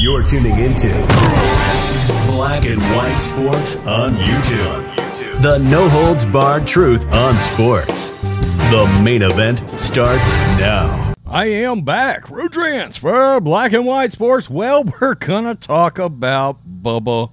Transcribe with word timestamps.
You're 0.00 0.22
tuning 0.22 0.56
into 0.60 0.86
Black 2.28 2.64
and 2.66 2.80
White 2.94 3.16
Sports 3.16 3.74
on 3.78 4.14
YouTube. 4.14 5.42
The 5.42 5.58
no 5.58 5.88
holds 5.88 6.24
barred 6.24 6.68
truth 6.68 7.04
on 7.12 7.36
sports. 7.40 8.10
The 8.70 9.00
main 9.02 9.22
event 9.22 9.58
starts 9.70 10.28
now. 10.56 11.14
I 11.26 11.46
am 11.46 11.80
back. 11.80 12.30
Road 12.30 12.52
transfer, 12.52 13.40
black 13.40 13.72
and 13.72 13.84
white 13.84 14.12
sports. 14.12 14.48
Well, 14.48 14.84
we're 15.00 15.16
going 15.16 15.46
to 15.46 15.56
talk 15.56 15.98
about 15.98 16.58
Bubba 16.64 17.32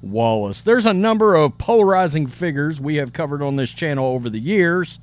Wallace. 0.00 0.62
There's 0.62 0.86
a 0.86 0.94
number 0.94 1.34
of 1.34 1.58
polarizing 1.58 2.28
figures 2.28 2.80
we 2.80 2.94
have 2.94 3.12
covered 3.12 3.42
on 3.42 3.56
this 3.56 3.72
channel 3.72 4.06
over 4.06 4.30
the 4.30 4.38
years. 4.38 5.00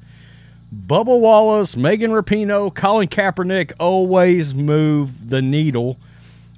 Bubba 0.74 1.20
Wallace, 1.20 1.76
Megan 1.76 2.12
Rapinoe, 2.12 2.74
Colin 2.74 3.10
Kaepernick 3.10 3.74
always 3.82 4.56
move 4.56 5.30
the 5.30 5.42
needle. 5.42 5.98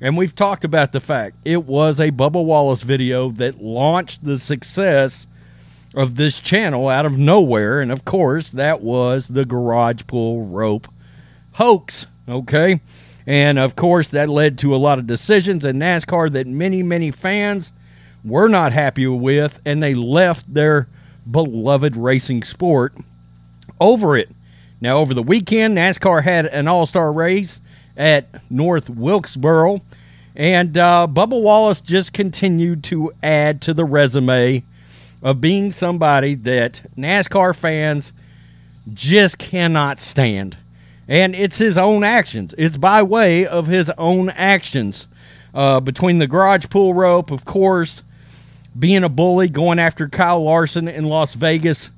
And 0.04 0.18
we've 0.18 0.36
talked 0.36 0.66
about 0.66 0.92
the 0.92 1.00
fact 1.00 1.38
it 1.46 1.64
was 1.64 2.02
a 2.02 2.12
Bubba 2.12 2.44
Wallace 2.44 2.82
video 2.82 3.30
that 3.32 3.64
launched 3.64 4.22
the 4.22 4.38
success 4.38 5.28
of 5.96 6.18
this 6.18 6.42
channel 6.42 6.90
out 6.90 7.06
of 7.06 7.18
nowhere. 7.18 7.80
And 7.80 7.90
of 7.90 8.04
course, 8.04 8.52
that 8.52 8.82
was 8.82 9.30
the 9.30 9.46
garage 9.46 10.02
pull 10.06 10.46
rope 10.46 10.90
hoax. 11.54 12.06
Okay. 12.28 12.82
And 13.26 13.58
of 13.58 13.78
course, 13.78 14.10
that 14.10 14.28
led 14.28 14.58
to 14.58 14.76
a 14.76 14.78
lot 14.78 15.00
of 15.00 15.08
decisions 15.08 15.66
in 15.66 15.80
NASCAR 15.80 16.34
that 16.34 16.48
many, 16.48 16.84
many 16.84 17.10
fans 17.10 17.72
were 18.26 18.50
not 18.50 18.74
happy 18.74 19.08
with, 19.08 19.62
and 19.66 19.82
they 19.82 19.96
left 19.96 20.54
their 20.54 20.90
beloved 21.32 21.96
racing 21.96 22.44
sport 22.44 22.94
over 23.80 24.18
it. 24.18 24.30
Now, 24.82 24.98
over 24.98 25.14
the 25.14 25.24
weekend, 25.24 25.78
NASCAR 25.78 26.24
had 26.24 26.46
an 26.48 26.68
all 26.68 26.86
star 26.86 27.10
race 27.14 27.62
at 27.98 28.26
North 28.52 28.90
Wilkesboro, 28.90 29.82
and 30.36 30.78
uh, 30.78 31.08
Bubba 31.10 31.40
Wallace 31.40 31.82
just 31.82 32.14
continued 32.14 32.84
to 32.86 33.12
add 33.22 33.62
to 33.62 33.74
the 33.74 33.86
resume 33.86 34.64
of 35.22 35.40
being 35.40 35.72
somebody 35.72 36.36
that 36.36 36.82
NASCAR 36.98 37.56
fans 37.56 38.14
just 38.94 39.38
cannot 39.38 40.00
stand. 40.00 40.58
And 41.08 41.36
it's 41.36 41.58
his 41.58 41.78
own 41.78 42.04
actions, 42.04 42.56
it's 42.58 42.78
by 42.78 43.04
way 43.04 43.46
of 43.46 43.68
his 43.68 43.90
own 43.98 44.30
actions. 44.30 45.08
Uh, 45.54 45.80
between 45.80 46.18
the 46.18 46.26
garage 46.26 46.66
pull 46.72 46.96
rope, 46.96 47.30
of 47.30 47.46
course, 47.46 48.02
being 48.78 49.04
a 49.04 49.10
bully, 49.10 49.48
going 49.48 49.78
after 49.78 50.10
Kyle 50.10 50.44
Larson 50.44 50.88
in 50.88 51.04
Las 51.04 51.36
Vegas 51.36 51.92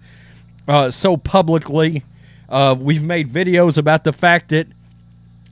uh, 0.67 0.91
so 0.91 1.15
publicly. 1.15 2.03
Uh, 2.49 2.75
we've 2.77 3.03
made 3.03 3.31
videos 3.31 3.77
about 3.77 4.03
the 4.03 4.11
fact 4.11 4.49
that 4.49 4.67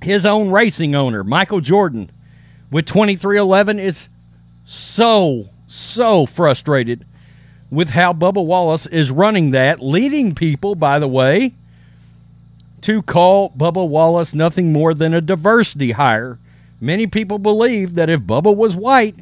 his 0.03 0.25
own 0.25 0.49
racing 0.49 0.95
owner, 0.95 1.23
Michael 1.23 1.61
Jordan, 1.61 2.11
with 2.71 2.85
23XI, 2.85 3.79
is 3.79 4.09
so, 4.65 5.49
so 5.67 6.25
frustrated 6.25 7.05
with 7.69 7.91
how 7.91 8.13
Bubba 8.13 8.45
Wallace 8.45 8.85
is 8.87 9.09
running 9.09 9.51
that, 9.51 9.79
leading 9.79 10.35
people, 10.35 10.75
by 10.75 10.99
the 10.99 11.07
way, 11.07 11.53
to 12.81 13.01
call 13.01 13.49
Bubba 13.51 13.87
Wallace 13.87 14.33
nothing 14.33 14.71
more 14.71 14.93
than 14.93 15.13
a 15.13 15.21
diversity 15.21 15.91
hire. 15.91 16.37
Many 16.79 17.07
people 17.07 17.39
believe 17.39 17.95
that 17.95 18.09
if 18.09 18.21
Bubba 18.21 18.55
was 18.55 18.75
white, 18.75 19.15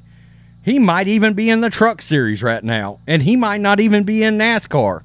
he 0.64 0.80
might 0.80 1.08
even 1.08 1.34
be 1.34 1.50
in 1.50 1.62
the 1.62 1.70
truck 1.70 2.02
series 2.02 2.44
right 2.44 2.64
now, 2.64 3.00
and 3.08 3.22
he 3.22 3.36
might 3.36 3.62
not 3.62 3.80
even 3.80 4.04
be 4.04 4.24
in 4.24 4.38
NASCAR. 4.38 5.04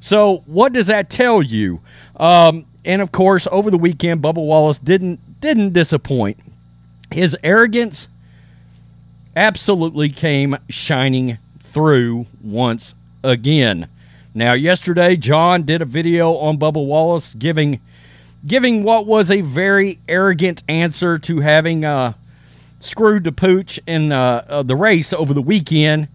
So, 0.00 0.42
what 0.46 0.72
does 0.72 0.88
that 0.88 1.08
tell 1.08 1.42
you? 1.42 1.80
Um, 2.16 2.66
and 2.84 3.00
of 3.02 3.12
course, 3.12 3.46
over 3.50 3.70
the 3.70 3.78
weekend, 3.78 4.22
Bubba 4.22 4.44
Wallace 4.44 4.78
didn't 4.78 5.40
didn't 5.40 5.72
disappoint. 5.72 6.38
His 7.10 7.36
arrogance 7.42 8.08
absolutely 9.36 10.10
came 10.10 10.56
shining 10.68 11.38
through 11.60 12.26
once 12.42 12.94
again. 13.22 13.88
Now, 14.34 14.54
yesterday, 14.54 15.16
John 15.16 15.62
did 15.64 15.82
a 15.82 15.84
video 15.84 16.34
on 16.36 16.58
Bubba 16.58 16.84
Wallace 16.84 17.34
giving 17.34 17.80
giving 18.46 18.82
what 18.82 19.06
was 19.06 19.30
a 19.30 19.40
very 19.40 19.98
arrogant 20.08 20.62
answer 20.68 21.18
to 21.18 21.40
having 21.40 21.84
uh, 21.84 22.14
screwed 22.80 23.24
the 23.24 23.32
pooch 23.32 23.78
in 23.86 24.10
uh, 24.10 24.44
uh, 24.48 24.62
the 24.62 24.74
race 24.74 25.12
over 25.12 25.32
the 25.32 25.42
weekend 25.42 26.08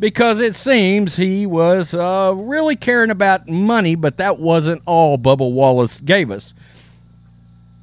because 0.00 0.40
it 0.40 0.56
seems 0.56 1.16
he 1.16 1.44
was 1.46 1.92
uh, 1.94 2.32
really 2.34 2.74
caring 2.74 3.10
about 3.10 3.46
money, 3.48 3.94
but 3.94 4.16
that 4.16 4.38
wasn't 4.40 4.82
all 4.86 5.18
Bubba 5.18 5.48
Wallace 5.52 6.00
gave 6.00 6.30
us. 6.30 6.54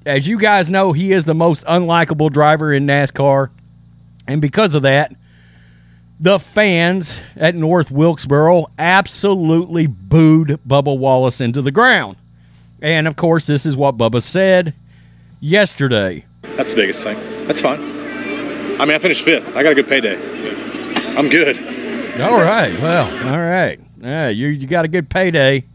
As 0.06 0.28
you 0.28 0.40
guys 0.40 0.70
know, 0.70 0.94
he 0.94 1.14
is 1.14 1.26
the 1.26 1.36
most 1.36 1.64
unlikable 1.66 2.32
driver 2.32 2.74
in 2.74 2.88
NASCAR, 2.88 3.52
and 4.28 4.42
because 4.42 4.74
of 4.74 4.82
that, 4.82 5.16
the 6.20 6.40
fans 6.40 7.20
at 7.36 7.54
North 7.54 7.92
Wilkesboro 7.92 8.72
absolutely 8.80 9.86
booed 9.86 10.60
Bubba 10.68 10.98
Wallace 10.98 11.40
into 11.40 11.62
the 11.62 11.72
ground. 11.72 12.18
And 12.82 13.08
of 13.08 13.16
course, 13.16 13.46
this 13.46 13.66
is 13.66 13.78
what 13.78 13.98
Bubba 13.98 14.24
said 14.24 14.74
yesterday. 15.40 16.26
That's 16.42 16.72
the 16.72 16.78
biggest 16.78 17.04
thing. 17.04 17.18
That's 17.46 17.62
fine. 17.62 17.80
I 17.80 18.86
mean, 18.86 18.96
I 18.96 18.98
finished 18.98 19.24
fifth. 19.24 19.56
I 19.56 19.62
got 19.62 19.74
a 19.74 19.76
good 19.76 19.88
payday. 19.88 20.16
I'm 21.16 21.30
good. 21.30 21.77
All 22.20 22.42
right. 22.42 22.80
Well, 22.82 23.28
all 23.28 23.40
right. 23.40 23.80
Yeah, 23.98 24.30
you 24.30 24.48
you 24.48 24.66
got 24.66 24.86
a 24.86 24.88
good 24.88 25.08
payday. 25.08 25.66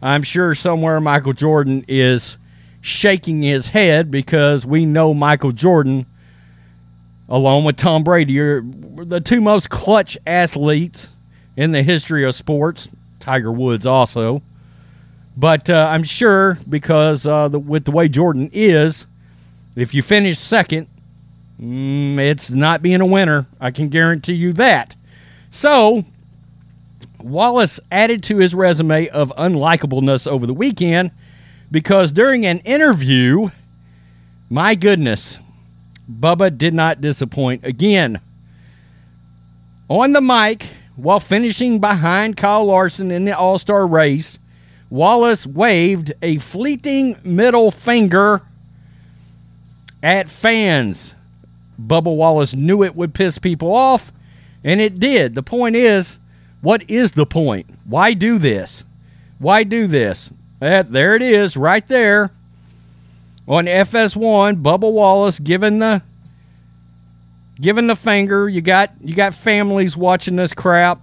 I'm 0.00 0.22
sure 0.22 0.54
somewhere 0.54 1.00
Michael 1.00 1.32
Jordan 1.32 1.84
is 1.88 2.38
shaking 2.80 3.42
his 3.42 3.68
head 3.68 4.10
because 4.10 4.64
we 4.64 4.86
know 4.86 5.12
Michael 5.12 5.50
Jordan, 5.50 6.06
along 7.28 7.64
with 7.64 7.76
Tom 7.76 8.04
Brady, 8.04 8.38
are 8.38 8.62
the 8.62 9.20
two 9.20 9.40
most 9.40 9.70
clutch 9.70 10.16
athletes 10.24 11.08
in 11.56 11.72
the 11.72 11.82
history 11.82 12.24
of 12.24 12.34
sports. 12.36 12.88
Tiger 13.18 13.50
Woods 13.50 13.84
also. 13.84 14.40
But 15.36 15.68
uh, 15.68 15.88
I'm 15.90 16.04
sure 16.04 16.58
because 16.68 17.26
uh, 17.26 17.48
the, 17.48 17.58
with 17.58 17.86
the 17.86 17.90
way 17.90 18.08
Jordan 18.08 18.50
is, 18.52 19.06
if 19.74 19.94
you 19.94 20.02
finish 20.02 20.38
second, 20.38 20.86
mm, 21.60 22.18
it's 22.18 22.50
not 22.50 22.82
being 22.82 23.00
a 23.00 23.06
winner. 23.06 23.46
I 23.60 23.72
can 23.72 23.88
guarantee 23.88 24.34
you 24.34 24.52
that. 24.54 24.94
So, 25.54 26.06
Wallace 27.20 27.78
added 27.90 28.22
to 28.24 28.38
his 28.38 28.54
resume 28.54 29.08
of 29.08 29.30
unlikableness 29.36 30.26
over 30.26 30.46
the 30.46 30.54
weekend 30.54 31.10
because 31.70 32.10
during 32.10 32.46
an 32.46 32.60
interview, 32.60 33.50
my 34.48 34.74
goodness, 34.74 35.38
Bubba 36.10 36.56
did 36.56 36.72
not 36.72 37.02
disappoint 37.02 37.66
again. 37.66 38.18
On 39.90 40.14
the 40.14 40.22
mic, 40.22 40.68
while 40.96 41.20
finishing 41.20 41.80
behind 41.80 42.38
Kyle 42.38 42.64
Larson 42.64 43.10
in 43.10 43.26
the 43.26 43.36
All 43.36 43.58
Star 43.58 43.86
race, 43.86 44.38
Wallace 44.88 45.46
waved 45.46 46.14
a 46.22 46.38
fleeting 46.38 47.18
middle 47.24 47.70
finger 47.70 48.40
at 50.02 50.30
fans. 50.30 51.14
Bubba 51.78 52.16
Wallace 52.16 52.54
knew 52.54 52.82
it 52.82 52.96
would 52.96 53.12
piss 53.12 53.38
people 53.38 53.74
off 53.74 54.12
and 54.64 54.80
it 54.80 55.00
did. 55.00 55.34
The 55.34 55.42
point 55.42 55.76
is, 55.76 56.18
what 56.60 56.88
is 56.88 57.12
the 57.12 57.26
point? 57.26 57.66
Why 57.84 58.14
do 58.14 58.38
this? 58.38 58.84
Why 59.38 59.64
do 59.64 59.86
this? 59.86 60.30
That, 60.60 60.88
there 60.88 61.16
it 61.16 61.22
is, 61.22 61.56
right 61.56 61.86
there. 61.88 62.30
On 63.48 63.66
FS1, 63.66 64.62
Bubba 64.62 64.90
Wallace 64.90 65.40
giving 65.40 65.78
the 65.78 66.02
giving 67.60 67.88
the 67.88 67.96
finger. 67.96 68.48
You 68.48 68.60
got 68.60 68.92
you 69.02 69.14
got 69.14 69.34
families 69.34 69.96
watching 69.96 70.36
this 70.36 70.54
crap. 70.54 71.00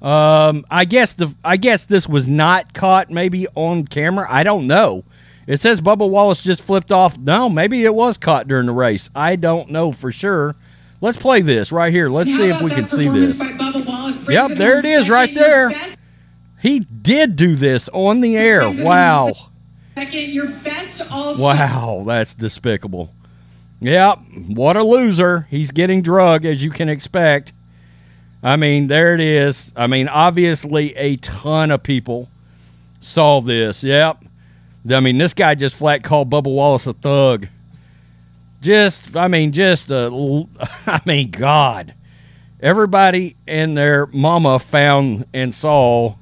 Um, 0.00 0.64
I 0.70 0.86
guess 0.86 1.12
the 1.12 1.34
I 1.44 1.58
guess 1.58 1.84
this 1.84 2.08
was 2.08 2.26
not 2.26 2.72
caught 2.72 3.10
maybe 3.10 3.46
on 3.48 3.86
camera. 3.86 4.26
I 4.30 4.42
don't 4.42 4.66
know. 4.66 5.04
It 5.46 5.60
says 5.60 5.80
Bubba 5.80 6.08
Wallace 6.08 6.42
just 6.42 6.62
flipped 6.62 6.92
off. 6.92 7.18
No, 7.18 7.50
maybe 7.50 7.84
it 7.84 7.94
was 7.94 8.16
caught 8.16 8.48
during 8.48 8.66
the 8.66 8.72
race. 8.72 9.10
I 9.14 9.36
don't 9.36 9.70
know 9.70 9.92
for 9.92 10.12
sure. 10.12 10.54
Let's 11.00 11.18
play 11.18 11.40
this 11.40 11.72
right 11.72 11.92
here. 11.92 12.10
Let's 12.10 12.34
see 12.36 12.48
if 12.48 12.60
we 12.60 12.70
can 12.70 12.86
see 12.86 13.08
this. 13.08 13.38
Yep, 13.38 14.58
there 14.58 14.78
it 14.78 14.84
is 14.84 15.08
right 15.08 15.34
there. 15.34 15.72
He 16.60 16.80
did 16.80 17.36
do 17.36 17.56
this 17.56 17.88
on 17.92 18.20
the 18.20 18.36
air. 18.36 18.68
Wow. 18.70 19.32
Second, 19.94 20.30
your 20.30 20.48
best 20.48 21.10
Wow, 21.10 22.04
that's 22.06 22.34
despicable. 22.34 23.12
Yep, 23.80 24.18
what 24.48 24.76
a 24.76 24.82
loser. 24.84 25.46
He's 25.50 25.70
getting 25.70 26.02
drug, 26.02 26.44
as 26.44 26.62
you 26.62 26.70
can 26.70 26.90
expect. 26.90 27.54
I 28.42 28.56
mean, 28.56 28.88
there 28.88 29.14
it 29.14 29.20
is. 29.20 29.72
I 29.74 29.86
mean, 29.86 30.06
obviously, 30.08 30.94
a 30.96 31.16
ton 31.16 31.70
of 31.70 31.82
people 31.82 32.28
saw 33.00 33.40
this. 33.40 33.82
Yep. 33.82 34.24
I 34.90 35.00
mean, 35.00 35.18
this 35.18 35.34
guy 35.34 35.54
just 35.54 35.74
flat 35.74 36.02
called 36.02 36.30
Bubba 36.30 36.52
Wallace 36.52 36.86
a 36.86 36.92
thug. 36.92 37.48
Just, 38.60 39.16
I 39.16 39.28
mean, 39.28 39.52
just 39.52 39.90
a, 39.90 40.06
I 40.86 41.00
mean, 41.06 41.30
God. 41.30 41.94
Everybody 42.60 43.36
and 43.46 43.76
their 43.76 44.06
mama 44.06 44.58
found 44.58 45.24
and 45.32 45.54
saw 45.54 46.14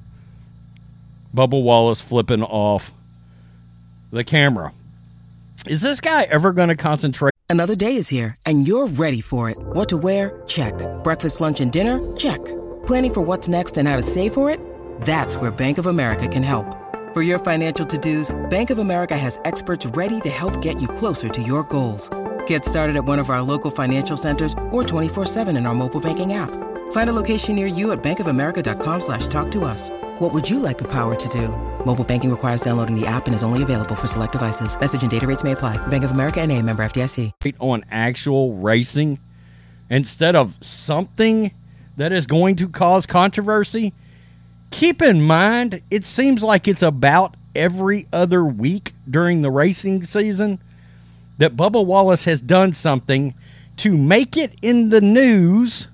Bubba 1.35 1.61
Wallace 1.61 2.01
flipping 2.01 2.43
off 2.43 2.93
the 4.13 4.23
camera. 4.23 4.73
Is 5.67 5.83
this 5.83 6.01
guy 6.01 6.23
ever 6.25 6.53
going 6.53 6.69
to 6.69 6.77
concentrate? 6.77 7.33
Another 7.51 7.75
day 7.75 7.97
is 7.97 8.09
here, 8.09 8.37
and 8.47 8.69
you're 8.69 8.87
ready 8.87 9.21
for 9.21 9.51
it. 9.51 9.57
What 9.59 9.89
to 9.89 9.97
wear? 9.97 10.43
Check. 10.47 10.75
Breakfast, 11.03 11.41
lunch, 11.41 11.61
and 11.61 11.73
dinner? 11.73 11.99
Check. 12.17 12.45
Planning 12.87 13.15
for 13.15 13.21
what's 13.23 13.49
next 13.49 13.79
and 13.79 13.89
how 13.89 13.97
to 13.97 14.03
save 14.03 14.35
for 14.35 14.51
it? 14.51 14.61
That's 15.01 15.37
where 15.37 15.51
Bank 15.51 15.79
of 15.79 15.87
America 15.87 16.29
can 16.29 16.43
help. 16.43 16.67
For 17.15 17.23
your 17.23 17.39
financial 17.39 17.87
to-dos, 17.87 18.35
Bank 18.51 18.71
of 18.71 18.79
America 18.79 19.17
has 19.17 19.41
experts 19.45 19.87
ready 19.87 20.21
to 20.21 20.29
help 20.29 20.61
get 20.61 20.81
you 20.81 20.89
closer 20.89 21.29
to 21.29 21.43
your 21.43 21.63
goals. 21.65 22.11
Get 22.49 22.67
started 22.67 22.97
at 22.97 23.07
one 23.07 23.19
of 23.19 23.31
our 23.31 23.41
local 23.41 23.71
financial 23.71 24.19
centers 24.19 24.53
or 24.71 24.83
24-7 24.83 25.57
in 25.57 25.65
our 25.65 25.75
mobile 25.75 26.01
banking 26.01 26.35
app. 26.35 26.51
Find 26.93 27.09
a 27.09 27.15
location 27.15 27.55
near 27.55 27.67
you 27.67 27.93
at 27.93 28.03
bankofamerica.com 28.03 29.01
slash 29.01 29.27
talk 29.29 29.51
to 29.53 29.65
us. 29.65 29.89
What 30.19 30.35
would 30.35 30.51
you 30.51 30.59
like 30.59 30.77
the 30.77 30.89
power 30.89 31.15
to 31.15 31.29
do? 31.31 31.49
Mobile 31.87 32.05
banking 32.05 32.31
requires 32.31 32.61
downloading 32.61 33.01
the 33.01 33.07
app 33.07 33.27
and 33.27 33.35
is 33.35 33.43
only 33.43 33.63
available 33.63 33.95
for 33.95 34.07
select 34.07 34.33
devices. 34.33 34.79
Message 34.79 35.01
and 35.01 35.11
data 35.11 35.27
rates 35.27 35.43
may 35.43 35.53
apply. 35.53 35.79
Bank 35.87 36.05
of 36.05 36.11
America 36.11 36.43
and 36.43 36.53
a 36.53 36.61
member 36.61 36.83
FDIC. 36.85 37.33
On 37.61 37.83
actual 37.91 38.53
racing 38.59 39.19
instead 39.89 40.37
of 40.37 40.55
something 40.61 41.51
that 41.97 42.13
is 42.13 42.27
going 42.27 42.57
to 42.57 42.69
cause 42.69 43.07
controversy– 43.07 43.95
keep 44.71 45.03
in 45.03 45.23
mind, 45.23 45.81
it 45.91 46.05
seems 46.05 46.43
like 46.43 46.69
it's 46.69 46.83
about 46.83 47.35
every 47.55 48.07
other 48.13 48.45
week 48.45 48.93
during 49.09 49.43
the 49.43 49.51
racing 49.51 50.05
season 50.05 50.59
that 51.39 51.57
Bubba 51.57 51.85
Wallace 51.85 52.25
has 52.25 52.41
done 52.41 52.73
something 52.73 53.35
to 53.79 53.97
make 53.97 54.37
it 54.37 54.53
in 54.61 54.91
the 54.91 55.01
news, 55.01 55.89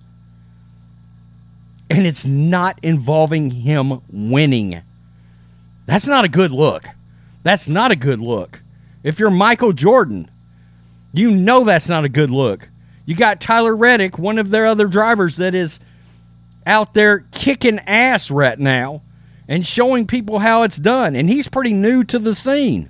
and 1.90 2.06
it's 2.06 2.24
not 2.24 2.78
involving 2.82 3.50
him 3.50 4.00
winning. 4.10 4.80
That's 5.86 6.06
not 6.06 6.24
a 6.24 6.28
good 6.28 6.50
look. 6.50 6.86
That's 7.42 7.68
not 7.68 7.90
a 7.90 7.96
good 7.96 8.20
look. 8.20 8.60
If 9.02 9.18
you're 9.18 9.30
Michael 9.30 9.74
Jordan, 9.74 10.30
you 11.12 11.30
know 11.30 11.64
that's 11.64 11.88
not 11.88 12.04
a 12.04 12.08
good 12.08 12.30
look. 12.30 12.68
You 13.04 13.14
got 13.14 13.40
Tyler 13.40 13.76
Reddick, 13.76 14.18
one 14.18 14.38
of 14.38 14.48
their 14.48 14.66
other 14.66 14.86
drivers 14.86 15.36
that 15.36 15.54
is 15.54 15.78
out 16.66 16.94
there 16.94 17.26
kicking 17.32 17.78
ass 17.80 18.30
right 18.30 18.58
now 18.58 19.02
and 19.46 19.66
showing 19.66 20.06
people 20.06 20.38
how 20.38 20.62
it's 20.62 20.78
done. 20.78 21.14
And 21.14 21.28
he's 21.28 21.48
pretty 21.48 21.74
new 21.74 22.02
to 22.04 22.18
the 22.18 22.34
scene. 22.34 22.88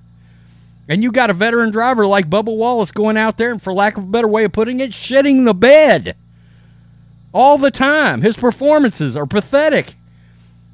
And 0.89 1.03
you 1.03 1.11
got 1.11 1.31
a 1.31 1.35
veteran 1.35 1.71
driver 1.71 2.07
like 2.07 2.29
Bubba 2.29 2.55
Wallace 2.55 2.93
going 2.93 3.17
out 3.17 3.39
there 3.39 3.51
and, 3.51 3.63
for 3.63 3.73
lack 3.73 3.97
of 3.97 4.05
a 4.05 4.07
better 4.07 4.29
way 4.29 4.45
of 4.45 4.53
putting 4.53 4.81
it, 4.81 4.91
shitting 4.91 5.45
the 5.45 5.55
bed 5.55 6.17
all 7.33 7.57
the 7.57 7.71
time. 7.71 8.23
His 8.23 8.37
performances 8.37 9.17
are 9.17 9.27
pathetic. 9.27 9.95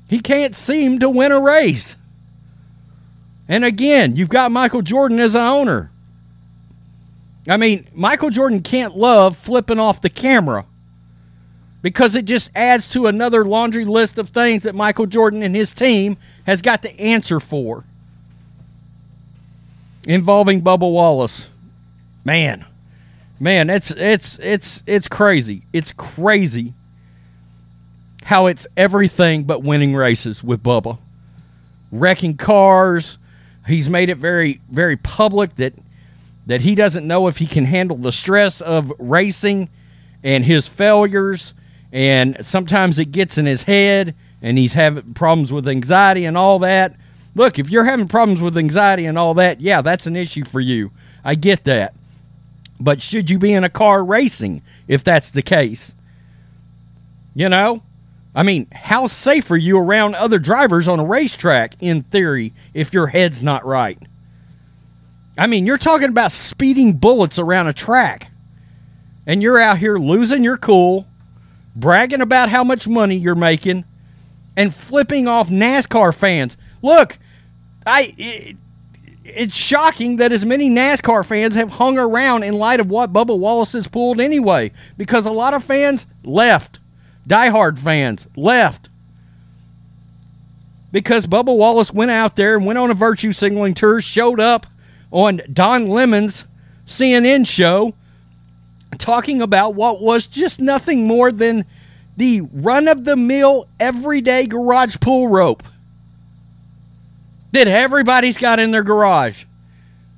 He 0.09 0.21
can't 0.21 0.55
seem 0.55 0.99
to 0.99 1.09
win 1.09 1.31
a 1.31 1.41
race. 1.41 1.97
And 3.49 3.65
again, 3.65 4.17
you've 4.17 4.29
got 4.29 4.51
Michael 4.51 4.83
Jordan 4.83 5.21
as 5.21 5.35
an 5.35 5.43
owner. 5.43 5.91
I 7.49 7.57
mean, 7.57 7.87
Michael 7.95 8.31
Jordan 8.31 8.63
can't 8.63 8.97
love 8.97 9.37
flipping 9.37 9.79
off 9.79 10.01
the 10.01 10.11
camera 10.11 10.67
because 11.83 12.15
it 12.15 12.27
just 12.27 12.51
adds 12.55 12.89
to 12.89 13.07
another 13.07 13.45
laundry 13.45 13.85
list 13.85 14.19
of 14.19 14.29
things 14.29 14.65
that 14.65 14.75
Michael 14.75 15.07
Jordan 15.07 15.43
and 15.43 15.55
his 15.55 15.73
team 15.73 16.17
has 16.47 16.63
got 16.63 16.83
to 16.83 17.01
answer 17.01 17.41
for 17.41 17.85
involving 20.07 20.63
Bubba 20.63 20.91
Wallace. 20.91 21.47
Man, 22.25 22.65
man, 23.39 23.71
it's 23.71 23.91
it's 23.91 24.39
it's 24.41 24.83
it's 24.87 25.09
crazy. 25.09 25.63
It's 25.73 25.93
crazy 25.93 26.75
how 28.25 28.47
it's 28.47 28.67
everything 28.77 29.45
but 29.45 29.63
winning 29.63 29.95
races 29.95 30.45
with 30.45 30.63
Bubba. 30.63 30.99
Wrecking 31.91 32.37
cars. 32.37 33.19
He's 33.67 33.89
made 33.89 34.09
it 34.09 34.17
very 34.17 34.61
very 34.71 34.97
public 34.97 35.57
that 35.57 35.75
that 36.47 36.63
he 36.63 36.75
doesn't 36.75 37.07
know 37.07 37.27
if 37.29 37.39
he 37.39 37.47
can 37.47 37.65
handle 37.65 37.97
the 37.97 38.13
stress 38.13 38.61
of 38.61 38.93
racing 38.99 39.69
and 40.23 40.45
his 40.45 40.67
failures 40.67 41.55
and 41.93 42.37
sometimes 42.45 42.99
it 42.99 43.07
gets 43.07 43.39
in 43.39 43.47
his 43.47 43.65
head 43.65 44.15
and 44.43 44.59
he's 44.59 44.75
having 44.75 45.15
problems 45.15 45.53
with 45.53 45.69
anxiety 45.69 46.25
and 46.25 46.37
all 46.37 46.59
that. 46.61 46.95
Look, 47.35 47.59
if 47.59 47.71
you're 47.71 47.85
having 47.85 48.09
problems 48.09 48.41
with 48.41 48.57
anxiety 48.57 49.07
and 49.07 49.17
all 49.19 49.35
that, 49.35 49.61
yeah, 49.61 49.83
that's 49.83 50.07
an 50.07 50.17
issue 50.17 50.45
for 50.45 50.61
you. 50.61 50.91
I 51.25 51.35
get 51.35 51.65
that. 51.65 51.95
But 52.79 53.03
should 53.03 53.31
you 53.31 53.39
be 53.39 53.53
in 53.53 53.65
a 53.65 53.69
car 53.69 54.03
racing 54.03 54.63
if 54.89 55.05
that's 55.05 55.31
the 55.31 55.43
case? 55.43 55.95
You 57.35 57.49
know? 57.49 57.83
I 58.35 58.43
mean, 58.43 58.69
how 58.73 59.07
safe 59.07 59.51
are 59.51 59.57
you 59.57 59.77
around 59.77 60.15
other 60.15 60.39
drivers 60.39 60.87
on 60.87 61.01
a 61.01 61.05
racetrack, 61.05 61.75
in 61.81 62.03
theory, 62.03 62.53
if 62.75 62.93
your 62.93 63.09
head's 63.09 63.43
not 63.43 63.67
right? 63.67 63.99
I 65.37 65.47
mean, 65.47 65.67
you're 65.67 65.79
talking 65.79 66.09
about 66.09 66.33
speeding 66.33 66.95
bullets 66.95 67.39
around 67.39 67.67
a 67.67 67.73
track, 67.73 68.31
and 69.27 69.43
you're 69.43 69.59
out 69.59 69.79
here 69.79 69.99
losing 69.99 70.45
your 70.45 70.57
cool, 70.57 71.07
bragging 71.75 72.21
about 72.21 72.51
how 72.51 72.63
much 72.63 72.87
money 72.87 73.17
you're 73.17 73.35
making, 73.35 73.85
and 74.57 74.75
flipping 74.75 75.27
off 75.27 75.49
NASCAR 75.49 76.15
fans. 76.15 76.57
Look, 76.83 77.19
I. 77.87 78.15
It, 78.17 78.57
it's 79.25 79.55
shocking 79.55 80.17
that 80.17 80.33
as 80.33 80.45
many 80.45 80.69
NASCAR 80.71 81.25
fans 81.25 81.55
have 81.55 81.73
hung 81.73 81.99
around 81.99 82.43
in 82.43 82.55
light 82.55 82.81
of 82.81 82.91
what 82.91 83.13
Bubba 83.13 83.39
Wallace 83.39 83.73
has 83.73 83.87
pulled 83.87 84.21
anyway, 84.21 84.73
because 84.97 85.27
a 85.27 85.31
lot 85.31 85.55
of 85.55 85.65
fans 85.65 86.07
left. 86.25 86.79
Diehard 87.29 87.79
fans 87.79 88.27
left. 88.37 88.89
Because 90.93 91.27
Bubba 91.27 91.57
Wallace 91.57 91.93
went 91.93 92.11
out 92.11 92.37
there 92.37 92.57
and 92.57 92.67
went 92.67 92.79
on 92.79 92.91
a 92.91 92.95
virtue 92.95 93.33
signaling 93.33 93.75
tour, 93.75 94.01
showed 94.01 94.41
up 94.41 94.67
on 95.13 95.41
Don 95.53 95.87
Lemon's 95.87 96.45
CNN 96.87 97.47
show, 97.47 97.95
talking 98.99 99.41
about 99.41 99.75
what 99.75 100.01
was 100.01 100.27
just 100.27 100.61
nothing 100.61 101.07
more 101.07 101.31
than 101.31 101.65
the 102.17 102.41
run 102.41 102.89
of 102.89 103.05
the 103.05 103.17
mill 103.17 103.69
everyday 103.79 104.47
garage 104.47 104.97
pull 105.01 105.29
rope 105.29 105.63
that 107.53 107.69
everybody's 107.69 108.39
got 108.39 108.59
in 108.59 108.71
their 108.71 108.83
garage. 108.83 109.45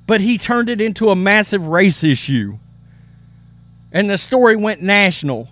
But 0.05 0.21
he 0.21 0.37
turned 0.37 0.69
it 0.69 0.81
into 0.81 1.09
a 1.09 1.15
massive 1.15 1.67
race 1.67 2.03
issue. 2.03 2.57
And 3.91 4.09
the 4.09 4.17
story 4.17 4.55
went 4.55 4.81
national. 4.81 5.49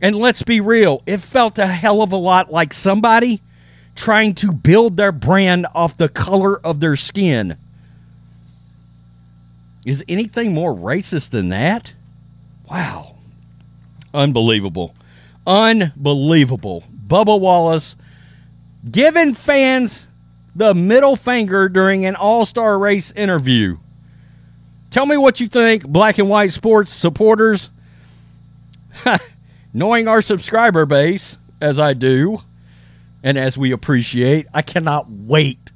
And 0.00 0.14
let's 0.14 0.42
be 0.42 0.60
real, 0.60 1.02
it 1.06 1.18
felt 1.18 1.58
a 1.58 1.66
hell 1.66 2.02
of 2.02 2.12
a 2.12 2.16
lot 2.16 2.52
like 2.52 2.72
somebody 2.72 3.40
trying 3.96 4.34
to 4.36 4.52
build 4.52 4.96
their 4.96 5.10
brand 5.10 5.66
off 5.74 5.96
the 5.96 6.08
color 6.08 6.58
of 6.64 6.78
their 6.78 6.94
skin. 6.94 7.56
Is 9.84 10.04
anything 10.08 10.54
more 10.54 10.72
racist 10.74 11.30
than 11.30 11.48
that? 11.48 11.94
Wow. 12.70 13.16
Unbelievable. 14.12 14.94
Unbelievable. 15.46 16.84
Bubba 17.06 17.40
Wallace 17.40 17.96
giving 18.88 19.34
fans 19.34 20.07
the 20.54 20.74
middle 20.74 21.16
finger 21.16 21.68
during 21.68 22.04
an 22.04 22.16
all 22.16 22.44
star 22.44 22.78
race 22.78 23.12
interview. 23.12 23.76
Tell 24.90 25.06
me 25.06 25.16
what 25.16 25.40
you 25.40 25.48
think, 25.48 25.86
black 25.86 26.18
and 26.18 26.28
white 26.28 26.52
sports 26.52 26.94
supporters. 26.94 27.70
Knowing 29.74 30.08
our 30.08 30.22
subscriber 30.22 30.86
base, 30.86 31.36
as 31.60 31.78
I 31.78 31.92
do, 31.92 32.42
and 33.22 33.36
as 33.36 33.58
we 33.58 33.70
appreciate, 33.70 34.46
I 34.54 34.62
cannot 34.62 35.10
wait 35.10 35.70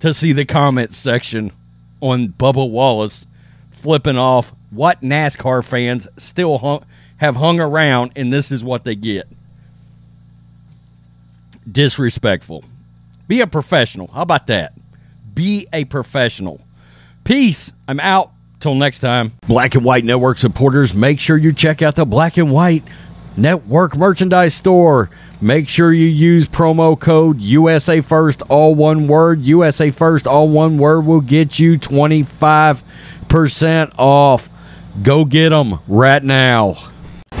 to 0.00 0.14
see 0.14 0.32
the 0.32 0.44
comments 0.44 0.96
section 0.96 1.52
on 2.00 2.28
Bubba 2.28 2.68
Wallace 2.68 3.26
flipping 3.70 4.18
off 4.18 4.52
what 4.70 5.02
NASCAR 5.02 5.64
fans 5.64 6.08
still 6.16 6.58
hung, 6.58 6.84
have 7.18 7.36
hung 7.36 7.60
around, 7.60 8.12
and 8.16 8.32
this 8.32 8.50
is 8.52 8.62
what 8.62 8.84
they 8.84 8.94
get. 8.94 9.28
Disrespectful. 11.70 12.64
Be 13.28 13.42
a 13.42 13.46
professional. 13.46 14.08
How 14.08 14.22
about 14.22 14.48
that? 14.48 14.72
Be 15.34 15.68
a 15.72 15.84
professional. 15.84 16.60
Peace. 17.24 17.72
I'm 17.86 18.00
out. 18.00 18.32
Till 18.60 18.74
next 18.74 18.98
time. 18.98 19.30
Black 19.46 19.76
and 19.76 19.84
White 19.84 20.04
Network 20.04 20.40
supporters, 20.40 20.92
make 20.92 21.20
sure 21.20 21.36
you 21.36 21.52
check 21.52 21.80
out 21.80 21.94
the 21.94 22.04
Black 22.04 22.38
and 22.38 22.50
White 22.50 22.82
Network 23.36 23.96
Merchandise 23.96 24.54
Store. 24.54 25.10
Make 25.40 25.68
sure 25.68 25.92
you 25.92 26.06
use 26.06 26.48
promo 26.48 26.98
code 26.98 27.40
USA 27.40 28.00
First, 28.00 28.42
all 28.48 28.74
one 28.74 29.06
word. 29.06 29.42
USA 29.42 29.92
First, 29.92 30.26
all 30.26 30.48
one 30.48 30.76
word 30.76 31.02
will 31.02 31.20
get 31.20 31.60
you 31.60 31.78
25% 31.78 32.82
off. 33.96 34.48
Go 35.04 35.24
get 35.24 35.50
them 35.50 35.78
right 35.86 36.24
now. 36.24 36.78